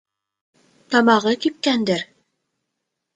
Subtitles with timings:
[0.95, 2.01] Тамағы кипкәндер...